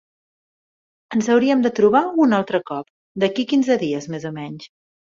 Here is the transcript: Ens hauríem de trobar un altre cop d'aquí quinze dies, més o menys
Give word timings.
Ens 1.17 1.29
hauríem 1.33 1.61
de 1.67 1.73
trobar 1.81 2.03
un 2.25 2.35
altre 2.39 2.63
cop 2.73 2.91
d'aquí 3.25 3.49
quinze 3.55 3.81
dies, 3.87 4.13
més 4.17 4.31
o 4.33 4.37
menys 4.43 4.71